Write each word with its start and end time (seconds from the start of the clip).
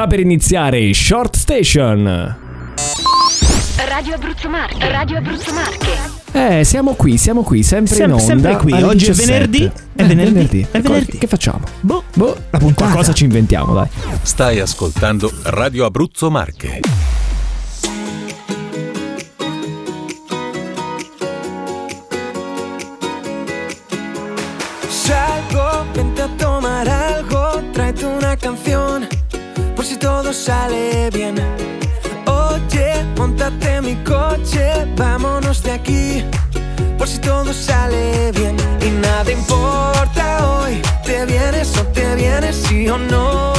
Sta 0.00 0.08
per 0.08 0.20
iniziare 0.20 0.94
Short 0.94 1.36
Station. 1.36 2.04
Radio 3.86 4.14
Abruzzo 4.14 4.48
Marche, 4.48 4.90
Radio 4.90 5.18
Abruzzo 5.18 5.52
Marche. 5.52 5.98
Eh, 6.32 6.64
siamo 6.64 6.94
qui, 6.94 7.18
siamo 7.18 7.42
qui, 7.42 7.62
sempre 7.62 7.94
Sem- 7.96 8.06
in 8.06 8.12
onda. 8.12 8.24
sempre 8.24 8.56
qui. 8.56 8.72
Oggi 8.82 9.04
è 9.04 9.08
17. 9.08 9.26
venerdì, 9.30 9.64
è 9.64 10.00
Eh, 10.02 10.04
venerdì, 10.06 10.66
è 10.70 10.80
Co- 10.80 10.92
venerdì. 10.92 11.18
Che 11.18 11.26
facciamo? 11.26 11.60
Boh, 11.80 12.04
Boh, 12.14 12.34
la 12.48 12.56
puntata. 12.58 12.84
Qualcosa 12.84 13.12
ci 13.12 13.24
inventiamo, 13.24 13.74
dai. 13.74 13.88
Stai 14.22 14.58
ascoltando 14.60 15.30
Radio 15.42 15.84
Abruzzo 15.84 16.30
Marche. 16.30 16.80
Sale 30.32 31.10
bien. 31.10 31.34
Oye, 32.26 33.04
montate 33.16 33.80
mi 33.80 33.96
coche, 34.04 34.86
vámonos 34.96 35.62
de 35.62 35.72
aquí, 35.72 36.24
por 36.98 37.08
si 37.08 37.18
todo 37.18 37.52
sale 37.52 38.30
bien. 38.32 38.56
Y 38.80 38.90
nada 38.90 39.30
importa 39.30 40.46
hoy, 40.46 40.80
te 41.04 41.26
vienes 41.26 41.76
o 41.78 41.82
te 41.86 42.14
vienes, 42.14 42.56
sí 42.56 42.88
o 42.88 42.98
no. 42.98 43.52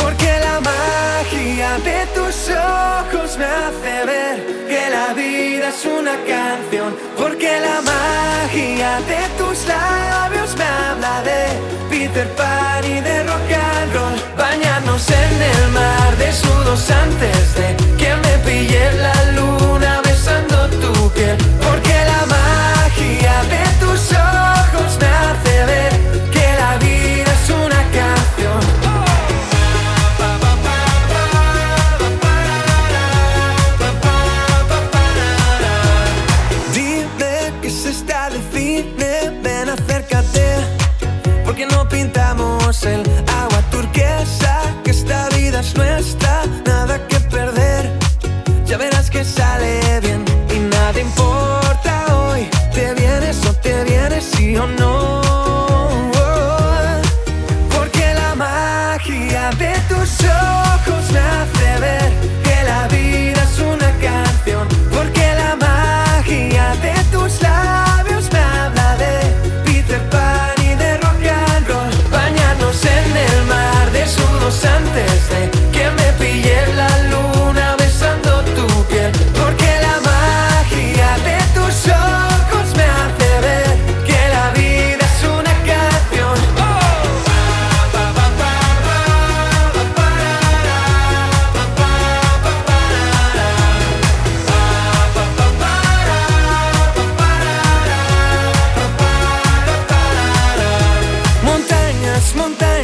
Porque 0.00 0.32
la 0.46 0.60
magia 0.60 1.78
de 1.78 2.06
tus 2.14 2.48
ojos 2.48 3.36
me 3.36 3.44
hace 3.44 4.06
ver 4.06 4.66
que 4.68 4.90
la 4.90 5.12
vida 5.12 5.68
es 5.68 5.84
una 5.84 6.16
canción. 6.32 6.96
Porque 7.18 7.60
la 7.60 7.80
magia 7.82 9.00
de 9.00 9.28
tus 9.36 9.43
Peter 12.14 12.30
Pan 12.36 12.84
y 12.84 13.00
de 13.00 13.24
rock 13.24 13.50
and 13.50 13.92
roll. 13.92 14.14
Bañarnos 14.38 15.10
en 15.10 15.42
el 15.42 15.70
mar 15.72 16.16
desnudos 16.16 16.88
antes 16.88 17.54
de 17.56 17.76
que 17.96 18.14
me 18.14 18.38
pille 18.46 18.92
la 19.02 19.13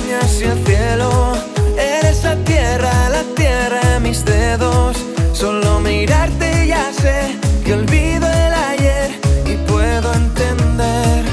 Y 0.09 0.13
el 0.13 0.65
cielo. 0.65 1.33
Eres 1.77 2.25
la 2.25 2.37
tierra, 2.45 2.93
la 3.11 3.23
tierra 3.35 3.81
de 3.81 4.01
mis 4.01 4.25
dedos. 4.25 4.97
Solo 5.33 5.81
mirarte 5.81 6.67
ya 6.67 6.93
sé 6.93 7.37
que 7.65 7.75
olvido 7.75 8.27
el 8.27 8.55
ayer 8.73 9.11
y 9.47 9.57
puedo 9.71 10.13
entender. 10.15 11.25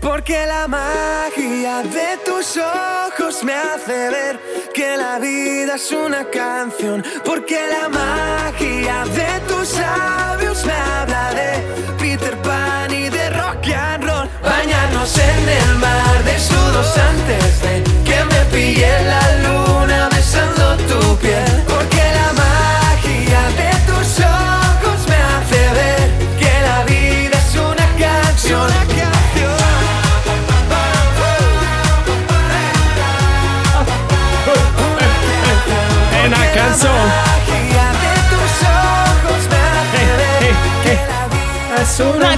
Porque 0.00 0.46
la 0.46 0.68
magia 0.68 1.82
de 1.82 2.16
tus 2.24 2.56
ojos 2.56 3.42
me 3.44 3.54
hace 3.54 4.10
ver 4.10 4.40
que 4.72 4.96
la 4.96 5.18
vida 5.18 5.74
es 5.74 5.92
una 5.92 6.24
canción. 6.24 7.04
Porque 7.24 7.58
la 7.68 7.88
magia 7.88 9.04
de 9.04 9.40
tus 9.46 9.78
labios 9.78 10.64
me 10.64 10.72
habla 10.72 11.32
de 11.34 11.94
Peter 11.98 12.36
Pan 12.38 12.92
y 12.92 13.08
de 13.08 13.30
rock 13.30 13.66
and 13.74 14.04
roll. 14.04 14.28
Bañarnos 14.42 15.18
en 15.18 15.48
el 15.48 15.74
mar 15.76 16.24
desnudos 16.24 16.96
antes 16.96 17.41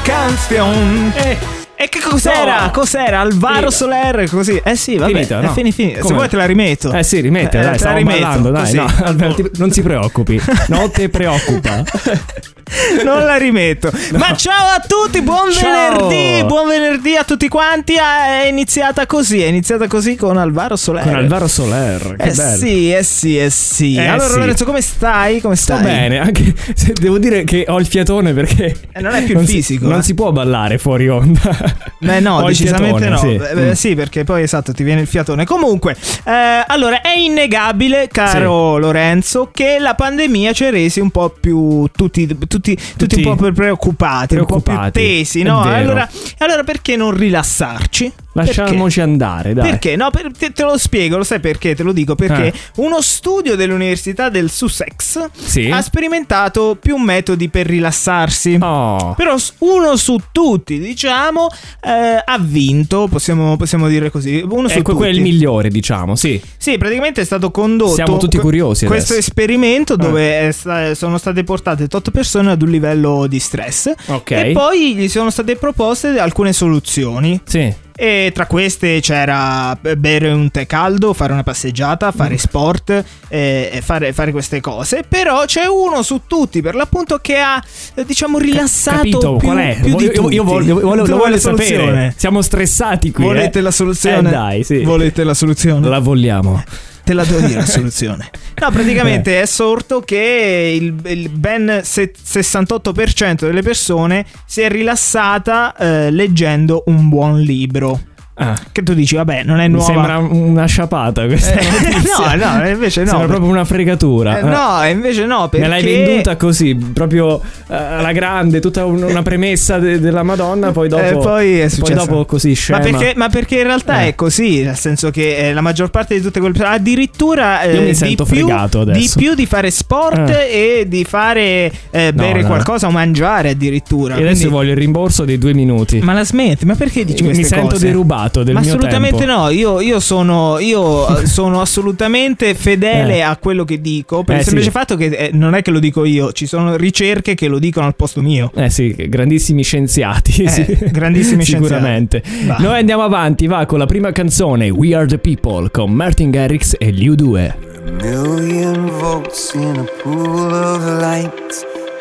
una 0.05 0.27
canzone. 0.27 1.39
E 1.77 1.89
che 1.89 1.99
cos'era? 2.01 2.65
No. 2.65 2.71
Cos'era? 2.71 3.21
Alvaro 3.21 3.71
Finita. 3.71 3.71
Soler, 3.71 4.29
così. 4.31 4.61
Eh 4.63 4.77
sì, 4.77 4.97
vabbè. 4.97 5.13
Finita, 5.13 5.41
è 5.41 5.43
no? 5.43 5.53
fini, 5.53 5.73
fini. 5.73 5.95
Se 5.95 6.01
Come? 6.01 6.15
vuoi 6.15 6.29
te 6.29 6.37
la 6.37 6.47
rimetto. 6.47 6.93
Eh 6.93 7.03
sì, 7.03 7.21
rimettila, 7.21 7.63
Eh, 7.63 7.65
dai, 7.65 7.79
te 7.79 7.85
la 7.85 7.91
stavo 7.91 7.97
rimetto, 7.99 8.21
ballando, 8.21 8.51
dai. 8.51 8.73
No, 8.75 8.87
Alberto, 9.03 9.51
non 9.57 9.71
si 9.71 9.83
preoccupi. 9.83 10.41
Non 10.69 10.91
ti 10.91 11.09
preoccupa. 11.09 11.83
non 13.05 13.25
la 13.25 13.37
rimetto. 13.37 13.91
Ma 14.17 14.35
ciao 14.35 14.69
a 14.71 14.83
tutti, 14.87 15.21
buon 15.23 15.51
Ciao. 15.53 16.09
venerdì, 16.09 16.45
buon 16.47 16.69
venerdì 16.69 17.17
a 17.17 17.25
tutti 17.25 17.49
quanti. 17.49 17.97
Ah, 17.97 18.43
È 18.43 18.47
iniziata 18.47 19.07
così, 19.07 19.43
è 19.43 19.47
iniziata 19.47 19.87
così 19.87 20.17
con 20.17 20.37
Alvaro 20.37 20.77
Soler. 20.77 21.05
Con 21.05 21.15
Alvaro 21.15 21.47
Soler, 21.49 22.17
che 22.17 22.29
eh 22.29 22.33
bello. 22.33 22.57
sì, 22.57 22.93
eh 22.93 23.03
sì, 23.03 23.39
eh 23.39 23.51
sì. 23.51 23.95
Eh 23.97 24.07
allora 24.07 24.29
sì. 24.29 24.39
Lorenzo, 24.39 24.65
come 24.65 24.81
stai? 24.81 25.41
Come 25.41 25.57
Sto 25.57 25.75
stai? 25.77 25.85
bene, 25.85 26.19
anche 26.19 26.55
se 26.75 26.93
devo 26.95 27.19
dire 27.19 27.45
che 27.45 27.65
ho 27.69 27.79
il 27.79 27.87
fiatone 27.87 28.33
perché 28.33 28.75
Eh, 28.93 29.01
non 29.01 29.15
è 29.15 29.23
più 29.25 29.39
si- 29.41 29.47
fisico, 29.47 29.87
non 29.89 29.99
eh. 30.01 30.03
si 30.03 30.15
può 30.15 30.33
ballare 30.33 30.79
fuori 30.79 31.09
onda. 31.09 31.57
Beh, 31.99 32.21
no, 32.21 32.37
Ho 32.43 32.47
decisamente 32.47 32.99
fiatone, 33.07 33.09
no. 33.11 33.19
sì. 33.19 33.55
Beh, 33.55 33.63
Mm. 33.65 33.73
sì, 33.73 33.95
perché 33.95 34.25
poi 34.25 34.43
esatto, 34.43 34.73
ti 34.73 34.83
viene 34.83 35.01
il 35.03 35.07
fiatone. 35.07 35.45
Comunque, 35.45 35.97
eh, 36.25 36.65
allora 36.67 37.01
è 37.01 37.17
innegabile, 37.17 38.09
caro 38.11 38.79
Lorenzo, 38.79 39.51
che 39.53 39.77
la 39.79 39.95
pandemia 39.95 40.53
ci 40.53 40.65
ha 40.65 40.71
resi 40.71 41.01
un 41.01 41.11
po' 41.11 41.35
più 41.39 41.87
tutti, 41.95 42.37
tutti, 42.55 42.79
tutti, 42.97 43.17
un 43.17 43.23
po' 43.23 43.45
più 43.45 43.53
preoccupati, 43.53 44.37
un 44.37 44.47
po' 44.47 44.61
più 44.61 44.63
Preoccupati, 44.63 45.01
tesi, 45.01 45.43
no? 45.43 45.63
Allora, 45.63 46.09
allora 46.39 46.63
perché 46.63 46.97
non 46.97 47.17
rilassarci? 47.17 48.13
Lasciamoci 48.35 49.01
andare, 49.01 49.55
dai. 49.55 49.71
Perché? 49.71 49.97
No, 49.97 50.11
per- 50.11 50.31
te, 50.37 50.53
te 50.53 50.63
lo 50.65 50.77
spiego, 50.77 51.17
lo 51.17 51.25
sai 51.25 51.41
perché? 51.41 51.75
Te 51.75 51.83
lo 51.83 51.93
dico 51.93 52.15
perché 52.17 52.47
Eh. 52.47 52.53
uno 52.77 53.01
studio 53.01 53.55
dell'Università 53.57 54.29
del 54.29 54.51
Sussex 54.51 55.29
Sì. 55.33 55.71
ha 55.71 55.81
sperimentato 55.81 56.77
più 56.81 56.97
metodi 56.97 57.49
per 57.49 57.67
rilassarsi. 57.67 58.59
Oh. 58.61 59.15
Però 59.15 59.37
uno 59.59 59.97
su 59.97 60.19
tutti, 60.33 60.79
diciamo, 60.81 61.49
eh, 61.81 62.23
ha 62.25 62.39
vinto, 62.41 63.07
possiamo, 63.09 63.57
possiamo 63.57 63.87
dire 63.89 64.11
così. 64.11 64.45
Uno 64.49 64.69
su 64.69 64.75
Ecco, 64.79 64.83
tutti. 64.93 64.97
quello 64.97 65.13
è 65.13 65.17
il 65.17 65.23
migliore, 65.23 65.69
diciamo, 65.69 66.17
sì. 66.17 66.41
Sì, 66.57 66.77
praticamente 66.77 67.21
è 67.21 67.25
stato 67.25 67.51
condotto 67.53 67.95
Siamo 67.95 68.17
tutti 68.17 68.39
curiosi 68.39 68.87
questo 68.87 69.13
adesso. 69.13 69.29
esperimento 69.29 69.95
Eh. 69.95 69.97
dove 69.97 70.53
sta- 70.53 70.95
sono 70.95 71.19
state 71.19 71.45
portate 71.45 71.87
tot 71.89 72.11
persone 72.11 72.51
ad 72.51 72.63
un 72.63 72.71
livello 72.71 73.27
di 73.29 73.39
stress 73.39 73.93
Ok. 74.07 74.31
e 74.33 74.51
poi 74.53 74.95
gli 74.97 75.09
sono 75.09 75.31
state 75.31 75.55
proposte 75.57 76.19
alcune 76.19 76.53
soluzioni. 76.53 77.41
Sì. 77.45 77.73
E 77.97 78.33
tra 78.35 78.47
queste 78.47 78.99
c'era 79.01 79.79
bere 79.97 80.29
un 80.33 80.51
tè 80.51 80.67
caldo, 80.67 81.13
fare 81.13 81.33
una 81.33 81.45
passeggiata, 81.45 82.11
fare 82.11 82.35
Mm. 82.35 82.39
sport 82.39 83.05
eh, 83.29 83.81
fare, 83.83 84.13
fare 84.13 84.33
queste 84.33 84.61
cose. 84.61 85.05
Però 85.09 85.45
c'è 85.45 85.67
uno 85.67 86.03
su 86.03 86.23
tutti, 86.27 86.61
per 86.61 86.75
l'appunto, 86.75 87.19
che 87.19 87.39
ha, 87.39 87.63
diciamo, 88.05 88.39
rilassato 88.39 88.97
Capito 88.97 89.37
più, 89.37 89.47
qual 89.47 89.59
è? 89.59 89.79
più 89.81 89.93
Voglio- 89.93 90.07
io, 90.07 90.13
tutti. 90.13 90.35
io 90.35 90.43
voglio, 90.45 90.81
voglio, 90.81 91.05
voglio 91.05 91.29
la 91.29 91.39
sapere. 91.39 92.15
Siamo 92.17 92.43
stressati 92.43 93.13
qui. 93.13 93.23
Volete 93.25 93.61
eh. 93.61 93.63
la 93.63 93.71
soluzione? 93.71 94.29
Eh, 94.29 94.33
dai, 94.33 94.65
sì. 94.65 94.83
Volete 94.83 95.23
la 95.23 95.35
soluzione? 95.35 95.89
La 95.89 95.99
vogliamo. 96.01 96.63
Te 97.05 97.13
la 97.13 97.25
devo 97.25 97.41
dire 97.41 97.61
la 97.61 97.67
soluzione. 97.67 98.31
No, 98.65 98.71
praticamente 98.71 99.43
è 99.43 99.47
sorto 99.47 100.01
che 100.01 100.79
il, 100.81 100.95
il 101.05 101.29
ben 101.29 101.81
se- 101.83 102.15
68% 102.17 103.41
delle 103.45 103.61
persone 103.63 104.25
si 104.47 104.63
è 104.63 104.71
rilassata 104.71 105.77
eh, 105.77 106.11
leggendo 106.11 106.85
un 106.87 107.09
buon 107.11 107.41
libro. 107.41 108.01
Ah, 108.37 108.59
Che 108.73 108.83
tu 108.83 108.95
dici, 108.95 109.15
vabbè, 109.15 109.45
non 109.45 109.61
è 109.61 109.69
mi 109.69 109.75
nuova. 109.75 109.93
sembra 109.93 110.19
una 110.19 110.67
sciapata 110.67 111.25
questa 111.27 111.53
Eh, 111.53 111.63
no, 112.37 112.59
no, 112.59 112.69
invece 112.69 113.03
no. 113.05 113.09
Sembra 113.11 113.27
proprio 113.29 113.49
una 113.49 113.65
fregatura. 113.65 114.41
Eh, 114.41 114.43
no, 114.43 114.83
e 114.83 114.91
invece 114.91 115.25
no, 115.25 115.49
perché 115.49 115.69
Me 115.69 115.81
l'hai 115.81 115.85
venduta 115.85 116.35
così, 116.37 116.75
proprio 116.75 117.41
eh, 117.69 117.75
alla 117.77 118.11
grande, 118.11 118.59
tutta 118.59 118.85
un- 118.87 119.05
una 119.05 119.23
premessa 119.23 119.79
de- 119.79 120.01
della 120.01 120.25
Madonna, 120.25 120.73
poi 120.73 120.89
dopo, 120.89 121.03
Eh, 121.05 121.13
poi 121.13 121.59
è 121.61 121.69
successo. 121.69 122.07
dopo 122.07 122.25
così 122.25 122.49
Ma 122.49 122.55
scema. 122.57 122.79
perché, 122.81 123.13
ma 123.15 123.29
perché 123.29 123.57
in 123.59 123.63
realtà 123.65 124.03
Eh. 124.03 124.09
è 124.09 124.15
così, 124.17 124.63
nel 124.65 124.77
senso 124.77 125.11
che 125.13 125.37
eh, 125.37 125.53
la 125.53 125.61
maggior 125.61 125.91
parte 125.91 126.17
di 126.17 126.21
tutte 126.21 126.41
quelle 126.41 126.55
persone, 126.55 126.75
addirittura 126.77 127.63
eh, 127.63 127.75
Io 127.75 127.83
mi 127.83 127.95
sento 127.95 128.25
più, 128.25 128.35
fregato 128.47 128.81
adesso. 128.81 129.17
di 129.17 129.25
più 129.25 129.35
di 129.35 129.47
fare 129.47 129.71
sport 129.71 130.29
e 130.51 130.87
di 130.89 131.05
fare 131.05 131.71
eh, 131.91 132.11
No, 132.13 132.21
bere 132.21 132.41
no. 132.41 132.49
qualcosa 132.49 132.89
o 132.89 132.91
mangiare 132.91 133.51
addirittura. 133.51 134.15
Io 134.15 134.23
adesso 134.23 134.39
Quindi- 134.41 134.55
voglio 134.55 134.71
il 134.73 134.77
rimborso 134.79 135.25
dei 135.25 135.39
due 135.39 135.55
minuti. 135.55 136.01
Ma 136.01 136.13
la 136.15 136.25
smetti? 136.25 136.65
Ma 136.67 136.75
perché 136.75 137.05
dici 137.05 137.23
queste 137.23 137.43
mi 137.43 137.49
sento 137.49 137.67
cose? 137.75 137.87
Derubato 138.25 138.43
del 138.43 138.55
Ma 138.55 138.61
mio 138.61 138.69
assolutamente 138.75 139.17
tempo. 139.25 139.33
no, 139.33 139.49
io, 139.51 139.81
io 139.81 140.01
sono, 140.01 140.59
io 140.59 141.25
sono 141.27 141.61
assolutamente 141.61 142.55
fedele 142.55 143.17
Eh. 143.17 143.21
a 143.21 143.37
quello 143.37 143.65
che 143.65 143.81
dico, 143.81 144.23
per 144.25 144.37
Eh, 144.37 144.39
il 144.39 144.45
semplice 144.45 144.71
sì. 144.71 144.77
fatto 144.77 144.97
che 144.97 145.07
eh, 145.07 145.31
non 145.33 145.55
è 145.55 145.63
che 145.63 145.71
lo 145.71 145.79
dico 145.79 146.05
io, 146.05 146.33
ci 146.33 146.47
sono 146.47 146.77
ricerche 146.77 147.35
che 147.35 147.49
lo 147.49 147.59
dicono 147.59 147.87
al 147.87 147.95
posto 147.97 148.21
mio. 148.23 148.51
Eh 148.55 148.71
sì, 148.71 148.95
grandissimi 149.09 149.63
scienziati. 149.63 150.43
Eh, 150.45 150.49
sì. 150.49 150.79
grandissimi 150.91 151.45
Sicuramente. 151.55 152.23
Va. 152.47 152.57
Noi 152.59 152.79
andiamo 152.79 153.03
avanti, 153.03 153.47
va 153.47 153.65
con 153.67 153.79
la 153.79 153.87
prima 153.87 154.13
canzone 154.13 154.71
We 154.71 154.95
Are 154.95 155.07
the 155.07 155.19
People 155.19 155.71
con 155.71 155.91
Martin 155.93 156.31
Garrix 156.31 156.75
e 156.79 156.91
Liu 156.91 157.15
2. 157.15 157.73
million 158.01 158.91
volts 158.99 159.53
in 159.55 159.77
a 159.79 159.85
pool 160.03 160.51
of 160.53 161.01
light. 161.01 161.33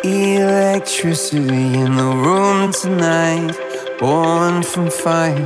Electricity 0.03 1.75
in 1.75 1.95
the 1.95 2.03
room 2.03 2.71
tonight. 2.71 3.55
Born 3.99 4.61
from 4.63 4.89
fire. 4.89 5.45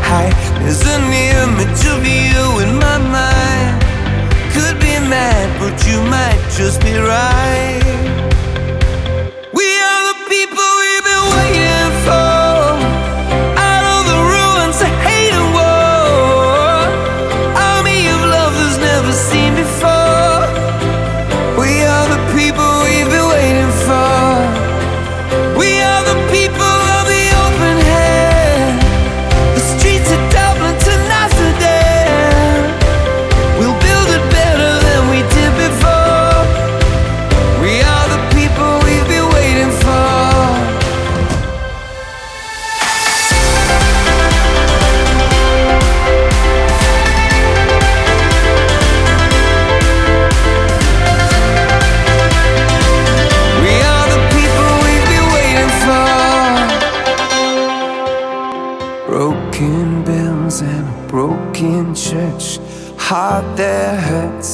There's 0.11 0.85
an 0.87 1.03
image 1.13 1.85
of 1.87 2.03
you 2.05 2.59
in 2.59 2.75
my 2.75 2.97
mind. 2.97 3.81
Could 4.51 4.77
be 4.81 4.99
mad, 5.07 5.57
but 5.57 5.87
you 5.87 6.01
might 6.03 6.43
just 6.57 6.81
be 6.81 6.97
right. 6.97 8.10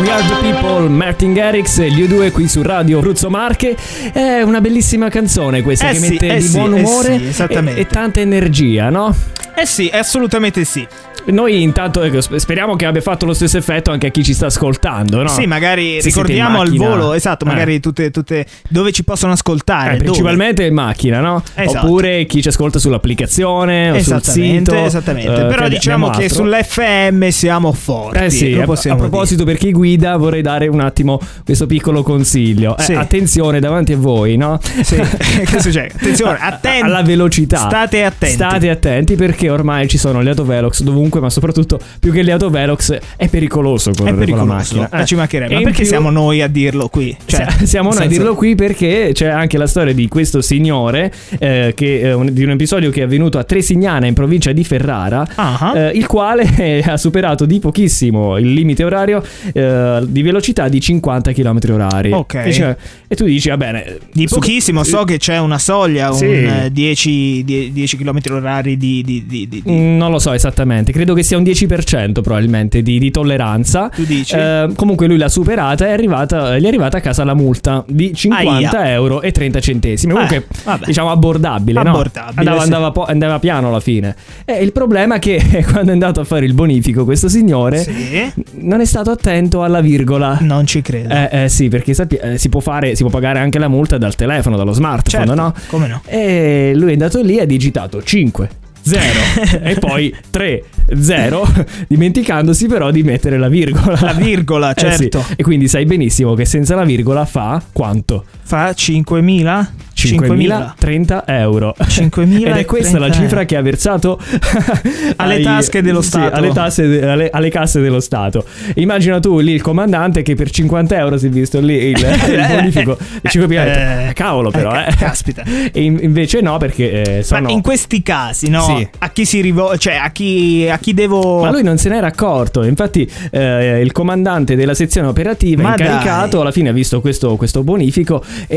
We 0.00 0.10
Are 0.10 0.22
the 0.26 0.34
People, 0.40 0.88
Martin 0.88 1.34
Garrix 1.34 1.76
e 1.78 1.90
gli 1.90 2.02
U2 2.02 2.32
qui 2.32 2.48
su 2.48 2.62
Radio 2.62 3.00
Abruzzo 3.00 3.28
Marche. 3.28 3.76
È 4.10 4.40
una 4.40 4.62
bellissima 4.62 5.10
canzone 5.10 5.60
questa 5.60 5.90
Eh 5.90 5.92
che 5.92 5.98
sì, 5.98 6.08
mette 6.12 6.28
eh 6.28 6.36
di 6.36 6.46
sì, 6.46 6.56
buon 6.56 6.74
eh 6.74 6.80
umore 6.80 7.18
sì, 7.18 7.26
esattamente. 7.26 7.80
e, 7.80 7.82
e 7.82 7.86
tanta 7.86 8.20
energia, 8.20 8.88
no? 8.88 9.14
Eh 9.54 9.66
sì, 9.66 9.90
assolutamente 9.92 10.64
sì. 10.64 10.86
Noi 11.30 11.62
intanto 11.62 12.02
ecco, 12.02 12.20
sp- 12.20 12.36
speriamo 12.36 12.76
che 12.76 12.86
abbia 12.86 13.00
fatto 13.00 13.26
lo 13.26 13.32
stesso 13.34 13.56
effetto 13.58 13.90
anche 13.90 14.08
a 14.08 14.10
chi 14.10 14.22
ci 14.24 14.34
sta 14.34 14.46
ascoltando, 14.46 15.22
no? 15.22 15.28
Sì, 15.28 15.46
magari 15.46 16.00
Se 16.00 16.08
ricordiamo 16.08 16.60
al 16.60 16.74
volo, 16.74 17.12
esatto, 17.12 17.44
Eh. 17.44 17.48
magari 17.48 17.80
tutte, 17.80 18.10
tutte 18.10 18.46
dove 18.68 18.92
ci 18.92 19.04
possono 19.04 19.32
ascoltare. 19.32 19.94
Eh, 19.94 19.98
principalmente 19.98 20.64
in 20.64 20.74
macchina, 20.74 21.20
no? 21.20 21.42
Esatto. 21.54 21.86
Oppure 21.86 22.24
chi 22.26 22.42
ci 22.42 22.48
ascolta 22.48 22.78
sull'applicazione 22.78 23.90
o 23.90 23.98
sul 24.00 24.22
sito. 24.22 24.74
esattamente. 24.74 25.32
eh, 25.32 25.46
Però 25.46 25.68
diciamo 25.68 26.10
che 26.10 26.24
altro. 26.24 26.44
sull'FM 26.44 27.28
siamo 27.28 27.72
forti. 27.72 28.18
Eh 28.24 28.30
sì, 28.30 28.54
a, 28.54 28.62
a 28.92 28.96
proposito 28.96 29.44
per 29.44 29.56
chi 29.56 29.72
guida 29.72 30.16
vorrei 30.16 30.42
dare 30.42 30.66
un 30.68 30.80
attimo 30.80 31.20
questo 31.44 31.66
piccolo 31.66 32.02
consiglio. 32.02 32.76
Eh, 32.76 32.82
Sì. 32.82 32.94
attenzione 32.94 33.60
davanti 33.60 33.92
a 33.92 33.96
voi, 33.96 34.36
no? 34.36 34.58
dire. 34.62 34.84
Sì. 34.84 34.96
che 35.44 35.60
succede? 35.60 35.92
Attenzione, 35.94 36.38
attenti. 36.40 36.82
Alla 36.84 37.02
velocità. 37.02 37.58
State 37.58 38.04
attenti. 38.04 38.34
State 38.34 38.70
attenti 38.70 39.14
perché 39.14 39.50
ormai 39.50 39.88
ci 39.88 39.98
sono 39.98 40.20
le 40.20 40.30
autovelox 40.30 40.82
dovunque 40.82 41.19
comunque, 41.20 41.22
ma 41.22 41.30
soprattutto 41.30 41.78
più 42.00 42.12
che 42.12 42.22
le 42.22 42.32
auto 42.32 42.50
Velox, 42.50 42.98
è 43.16 43.28
pericoloso 43.28 43.90
È 43.90 43.94
correre 43.94 44.10
con 44.12 44.18
la 44.18 44.24
pericoloso. 44.44 44.76
macchina. 44.78 45.02
Eh, 45.02 45.06
ci 45.06 45.14
mancherebbe. 45.14 45.54
Ma 45.54 45.60
perché 45.60 45.78
più- 45.78 45.86
siamo 45.86 46.10
noi 46.10 46.40
a 46.42 46.48
dirlo 46.48 46.88
qui? 46.88 47.16
Cioè, 47.24 47.46
Sia- 47.50 47.66
siamo 47.66 47.88
noi 47.90 47.98
a 47.98 48.00
senso- 48.02 48.16
dirlo 48.18 48.34
qui 48.34 48.54
perché 48.54 49.10
c'è 49.12 49.28
anche 49.28 49.58
la 49.58 49.66
storia 49.66 49.92
di 49.92 50.08
questo 50.08 50.40
signore 50.40 51.12
eh, 51.38 51.72
che, 51.76 52.00
eh, 52.00 52.12
un- 52.12 52.32
di 52.32 52.42
un 52.42 52.50
episodio 52.50 52.90
che 52.90 53.00
è 53.00 53.04
avvenuto 53.04 53.38
a 53.38 53.44
Tresignana 53.44 54.06
in 54.06 54.14
provincia 54.14 54.52
di 54.52 54.64
Ferrara 54.64 55.26
eh, 55.74 55.90
il 55.94 56.06
quale 56.06 56.42
eh, 56.56 56.82
ha 56.86 56.96
superato 56.96 57.44
di 57.46 57.58
pochissimo 57.58 58.36
il 58.38 58.52
limite 58.52 58.84
orario 58.84 59.22
eh, 59.52 60.00
di 60.06 60.22
velocità 60.22 60.68
di 60.68 60.80
50 60.80 61.32
km 61.32 61.58
orari 61.70 62.12
Ok. 62.12 62.34
e, 62.34 62.52
cioè- 62.52 62.76
e 63.08 63.14
tu 63.16 63.24
dici 63.24 63.48
va 63.48 63.56
bene 63.56 63.98
Di 64.12 64.26
su- 64.26 64.34
pochissimo, 64.36 64.84
so 64.84 65.04
che 65.04 65.18
c'è 65.18 65.38
una 65.38 65.58
soglia, 65.58 66.12
Sì. 66.12 66.24
un 66.26 66.30
eh, 66.64 66.68
10, 66.72 67.42
die- 67.44 67.72
10 67.72 67.96
km 67.96 68.18
orari 68.30 68.76
di, 68.76 69.02
di- 69.04 69.24
di- 69.26 69.48
di- 69.48 69.62
di- 69.62 69.70
Mm, 69.70 69.96
Non 69.96 70.10
lo 70.10 70.18
so 70.18 70.32
esattamente, 70.32 70.92
credo 71.00 71.14
che 71.14 71.22
sia 71.22 71.38
un 71.38 71.42
10% 71.44 72.20
probabilmente 72.20 72.82
di, 72.82 72.98
di 72.98 73.10
tolleranza. 73.10 73.88
Tu 73.88 74.04
dici? 74.04 74.34
Eh, 74.36 74.68
comunque 74.76 75.06
lui 75.06 75.16
l'ha 75.16 75.30
superata 75.30 75.86
e 75.86 75.88
è 75.88 75.92
arrivata, 75.92 76.58
gli 76.58 76.64
è 76.64 76.68
arrivata 76.68 76.98
a 76.98 77.00
casa 77.00 77.24
la 77.24 77.32
multa 77.34 77.82
di 77.88 78.12
50 78.14 78.78
Aia. 78.78 78.90
euro 78.92 79.22
e 79.22 79.32
30 79.32 79.60
centesimi. 79.60 80.12
Comunque, 80.12 80.44
Eh, 80.66 80.78
diciamo 80.84 81.10
abbordabile, 81.10 81.82
no? 81.82 81.90
Abbordabile, 81.90 82.34
Andava, 82.36 82.58
sì. 82.58 82.64
andava 82.64 82.90
po- 82.90 83.04
andava 83.06 83.38
piano 83.38 83.68
alla 83.68 83.80
fine. 83.80 84.14
E 84.44 84.62
il 84.62 84.72
problema 84.72 85.14
è 85.14 85.18
che 85.18 85.64
quando 85.72 85.88
è 85.90 85.92
andato 85.94 86.20
a 86.20 86.24
fare 86.24 86.44
il 86.44 86.52
bonifico, 86.52 87.04
questo 87.04 87.28
signore 87.30 87.78
Sì. 87.78 88.30
non 88.60 88.80
è 88.80 88.84
stato 88.84 89.10
attento 89.10 89.62
alla 89.62 89.80
virgola. 89.80 90.36
Non 90.42 90.66
ci 90.66 90.82
credo. 90.82 91.14
Eh, 91.14 91.44
eh, 91.44 91.48
sì, 91.48 91.68
perché 91.68 91.94
sappi- 91.94 92.16
eh, 92.16 92.36
si, 92.38 92.50
può 92.50 92.60
fare, 92.60 92.94
si 92.94 93.02
può 93.02 93.10
pagare 93.10 93.38
anche 93.38 93.58
la 93.58 93.68
multa 93.68 93.96
dal 93.96 94.14
telefono, 94.14 94.56
dallo 94.58 94.72
smartphone, 94.72 95.24
Certo, 95.26 95.40
no? 95.40 95.54
come 95.68 95.86
no? 95.86 96.02
E 96.04 96.72
lui 96.74 96.90
è 96.90 96.92
andato 96.92 97.22
lì 97.22 97.38
e 97.38 97.40
ha 97.42 97.46
digitato 97.46 98.02
5. 98.02 98.48
0 98.82 99.60
e 99.62 99.74
poi 99.78 100.14
3 100.30 100.64
0 101.00 101.48
dimenticandosi 101.88 102.66
però 102.66 102.90
di 102.90 103.02
mettere 103.02 103.38
la 103.38 103.48
virgola 103.48 103.98
La 104.00 104.12
virgola, 104.12 104.74
Eh 104.74 104.92
sì. 104.92 105.08
certo. 105.10 105.24
e 105.36 105.42
quindi 105.42 105.68
sai 105.68 105.84
benissimo 105.84 106.34
che 106.34 106.44
senza 106.44 106.74
la 106.74 106.84
virgola 106.84 107.24
fa 107.24 107.62
quanto? 107.72 108.24
Fa 108.42 108.70
5.000? 108.70 109.66
5.030 110.08 111.22
euro 111.26 111.74
5.000 111.78 112.46
ed 112.46 112.56
è 112.56 112.64
questa 112.64 112.98
la 112.98 113.10
cifra 113.10 113.44
che 113.44 113.56
ha 113.56 113.62
versato 113.62 114.18
Alle 115.16 115.34
ai- 115.34 115.42
tasche 115.42 115.82
dello 115.82 116.00
sì, 116.00 116.08
Stato. 116.08 116.34
alle, 116.34 116.52
tasse 116.52 116.86
de- 116.86 117.06
alle, 117.06 117.30
alle 117.30 117.50
casse 117.50 117.80
dello 117.80 118.00
Stato 118.00 118.44
immagina 118.76 119.20
tu 119.20 119.38
lì 119.38 119.52
il 119.52 119.62
comandante 119.62 120.22
che 120.22 120.34
per 120.34 120.50
50 120.50 120.96
euro 120.96 121.18
si 121.18 121.26
è 121.26 121.30
visto 121.30 121.60
lì 121.60 121.74
il, 121.74 121.98
il 121.98 122.46
bonifico 122.48 122.96
e 123.20 123.28
5.000 123.28 123.52
eh, 123.52 124.08
eh, 124.08 124.12
cavolo 124.12 124.50
però 124.50 124.74
eh, 124.74 124.86
eh. 124.88 124.94
caspita. 124.96 125.42
e 125.72 125.82
in- 125.82 125.98
invece 126.00 126.40
no 126.40 126.56
perché 126.58 127.18
eh, 127.18 127.22
sono 127.22 127.42
Ma 127.42 127.50
in 127.50 127.60
questi 127.62 128.02
casi, 128.02 128.48
no? 128.48 128.62
Sì. 128.62 128.88
A 128.98 129.10
chi 129.10 129.24
si 129.24 129.40
rivolge? 129.40 129.78
Cioè, 129.78 129.94
a 129.94 130.10
chi, 130.10 130.68
a 130.70 130.78
chi 130.78 130.94
devo. 130.94 131.40
Ma 131.40 131.50
lui 131.50 131.62
non 131.62 131.78
se 131.78 131.88
n'era 131.88 132.06
accorto, 132.08 132.62
infatti 132.64 133.10
eh, 133.30 133.80
il 133.80 133.92
comandante 133.92 134.56
della 134.56 134.74
sezione 134.74 135.08
operativa 135.08 135.62
Ma 135.62 135.70
incaricato 135.70 136.30
dai. 136.32 136.40
alla 136.40 136.50
fine 136.50 136.68
ha 136.68 136.72
visto 136.72 137.00
questo, 137.00 137.36
questo 137.36 137.62
bonifico 137.62 138.22
e 138.46 138.56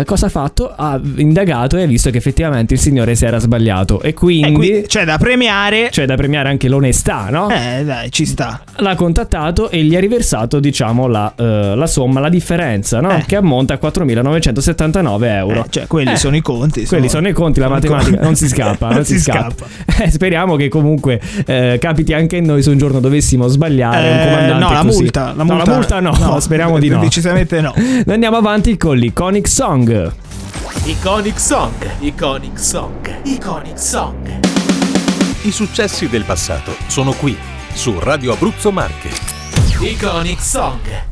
eh, 0.00 0.04
cosa 0.04 0.26
ha 0.26 0.28
fatto? 0.28 0.71
Ha 0.76 1.00
indagato 1.16 1.76
e 1.76 1.82
ha 1.82 1.86
visto 1.86 2.10
che 2.10 2.18
effettivamente 2.18 2.74
il 2.74 2.80
signore 2.80 3.14
si 3.14 3.24
era 3.24 3.38
sbagliato 3.38 4.00
e 4.02 4.08
Eh, 4.08 4.14
quindi 4.14 4.52
qui- 4.52 4.84
cioè, 4.86 5.04
da 5.04 5.18
premiare. 5.18 5.88
c'è 5.90 6.06
da 6.06 6.14
premiare 6.16 6.48
anche 6.48 6.68
l'onestà, 6.68 7.28
no? 7.30 7.48
Eh, 7.50 7.84
dai, 7.84 8.10
ci 8.10 8.24
sta. 8.26 8.62
L'ha 8.76 8.94
contattato 8.94 9.70
e 9.70 9.82
gli 9.84 9.94
ha 9.96 10.00
riversato 10.00 10.60
diciamo 10.60 11.06
la, 11.06 11.32
eh, 11.36 11.74
la 11.76 11.86
somma, 11.86 12.20
la 12.20 12.28
differenza, 12.28 13.00
no? 13.00 13.10
Eh. 13.16 13.24
che 13.26 13.36
ammonta 13.36 13.74
a 13.74 13.78
4.979 13.78 15.24
euro. 15.36 15.60
Eh, 15.64 15.66
cioè, 15.70 15.86
quelli 15.86 16.12
Eh. 16.12 16.16
sono 16.16 16.36
i 16.36 16.40
conti. 16.42 16.84
Quelli 16.86 17.08
sono 17.08 17.28
i 17.28 17.32
conti, 17.32 17.60
la 17.60 17.68
matematica 17.68 18.10
conti. 18.10 18.24
non 18.24 18.34
si 18.36 18.48
scappa, 18.48 18.86
non, 18.88 18.96
Non 18.96 19.04
si, 19.04 19.14
si 19.14 19.20
scappa. 19.20 19.66
Eh, 20.02 20.10
speriamo 20.12 20.56
che 20.56 20.68
comunque 20.68 21.20
eh, 21.46 21.78
capiti 21.80 22.12
anche 22.12 22.40
noi 22.40 22.62
se 22.62 22.70
un 22.70 22.78
giorno 22.78 23.00
dovessimo 23.00 23.46
sbagliare 23.48 24.08
un 24.08 24.16
Eh, 24.18 24.24
comandante 24.24 24.64
no, 24.64 24.72
la 24.72 24.80
così. 24.82 25.02
multa, 25.02 25.32
la 25.36 25.42
No, 25.42 25.54
multa, 25.54 25.64
la 25.70 25.74
multa 25.76 26.00
no, 26.00 26.40
speriamo 26.40 26.78
di 26.78 26.88
no. 26.88 27.00
Decisamente 27.00 27.60
no. 27.60 27.74
Andiamo 28.06 28.36
avanti 28.36 28.76
con 28.76 28.96
l'Iconic 28.96 29.48
Song. 29.48 30.12
Iconic 30.80 31.38
Song, 31.38 31.74
Iconic 32.00 32.58
Song, 32.58 33.20
Iconic 33.24 33.78
Song. 33.78 34.40
I 35.42 35.52
successi 35.52 36.08
del 36.08 36.24
passato 36.24 36.74
sono 36.88 37.12
qui, 37.12 37.38
su 37.72 37.98
Radio 38.00 38.32
Abruzzo 38.32 38.72
Marche. 38.72 39.10
Iconic 39.80 40.42
Song. 40.42 41.11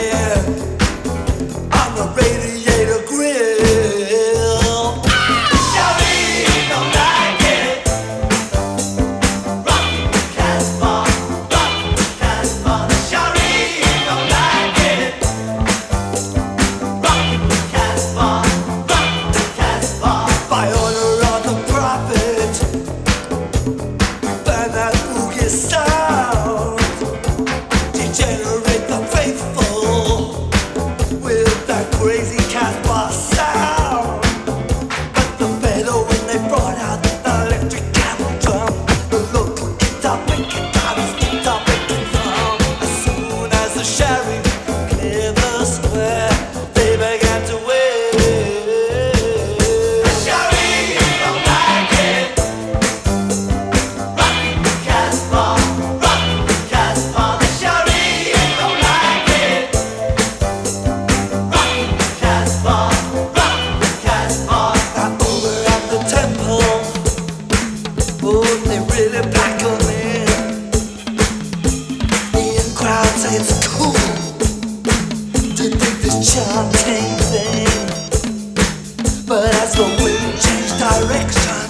direction. 80.99 81.61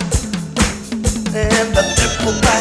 And 1.33 1.67
the 1.77 1.83
temple 1.95 2.33
band 2.41 2.60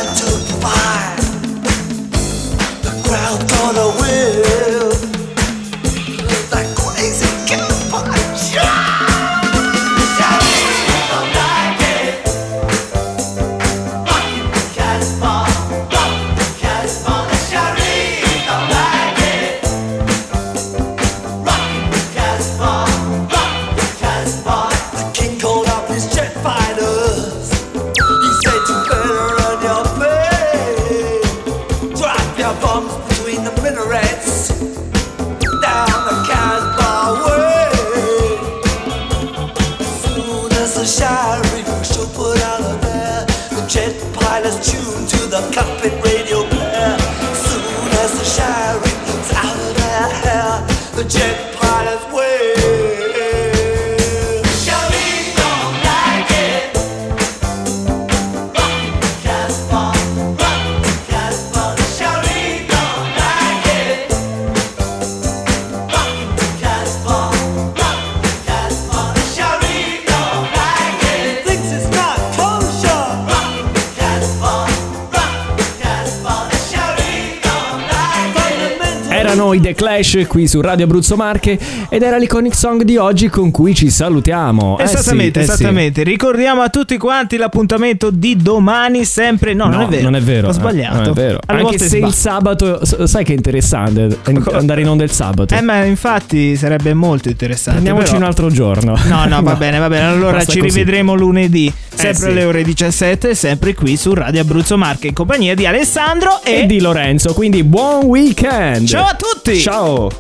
Clash 79.80 80.26
qui 80.28 80.46
su 80.46 80.60
Radio 80.60 80.84
Abruzzo 80.84 81.16
Marche 81.16 81.58
ed 81.88 82.02
era 82.02 82.18
l'iconic 82.18 82.54
song 82.54 82.82
di 82.82 82.98
oggi 82.98 83.30
con 83.30 83.50
cui 83.50 83.74
ci 83.74 83.88
salutiamo. 83.88 84.76
Eh 84.78 84.82
Esattamente, 84.82 85.40
sì, 85.40 85.46
eh 85.46 85.48
sì. 85.48 85.54
esattamente. 85.54 86.02
Ricordiamo 86.02 86.60
a 86.60 86.68
tutti 86.68 86.98
quanti 86.98 87.38
l'appuntamento 87.38 88.10
di 88.10 88.36
domani 88.36 89.06
sempre. 89.06 89.54
No, 89.54 89.68
non 89.68 89.80
è 89.80 89.86
vero. 89.86 90.02
Non 90.02 90.16
è 90.16 90.20
vero. 90.20 90.48
Ho 90.48 90.50
eh, 90.50 90.52
sbagliato. 90.52 90.96
non 90.96 91.08
è 91.08 91.12
vero. 91.12 91.38
Anche 91.46 91.78
se 91.78 91.84
il 91.96 92.12
sbaglio. 92.12 92.12
sabato, 92.12 93.06
sai 93.06 93.24
che 93.24 93.32
è 93.32 93.36
interessante 93.36 94.18
andare 94.52 94.82
in 94.82 94.88
onda 94.88 95.02
il 95.04 95.10
sabato. 95.12 95.54
Eh, 95.54 95.62
ma 95.62 95.82
infatti 95.84 96.56
sarebbe 96.56 96.92
molto 96.92 97.30
interessante. 97.30 97.80
Prendiamoci 97.80 98.12
però- 98.12 98.18
un 98.18 98.24
altro 98.28 98.50
giorno. 98.50 98.98
No, 99.06 99.24
no, 99.24 99.40
va 99.40 99.54
bene, 99.56 99.78
va 99.78 99.88
bene. 99.88 100.08
Allora 100.08 100.36
Basta 100.36 100.52
ci 100.52 100.58
così. 100.58 100.76
rivedremo 100.78 101.14
lunedì, 101.14 101.72
sempre 101.88 102.24
sì. 102.24 102.26
alle 102.26 102.44
ore 102.44 102.62
17, 102.64 103.34
sempre 103.34 103.72
qui 103.72 103.96
su 103.96 104.12
Radio 104.12 104.42
Abruzzo 104.42 104.76
Marche 104.76 105.06
in 105.06 105.14
compagnia 105.14 105.54
di 105.54 105.64
Alessandro 105.64 106.42
e, 106.44 106.60
E 106.60 106.66
di 106.66 106.80
Lorenzo, 106.82 107.32
quindi 107.32 107.64
buon 107.64 108.04
weekend. 108.04 108.86
Ciao 108.86 109.06
a 109.06 109.16
tutti! 109.18 109.58
Ciao. 109.70 110.10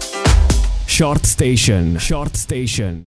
Short 0.86 1.26
Station. 1.26 1.98
Short 1.98 2.36
Station. 2.36 2.98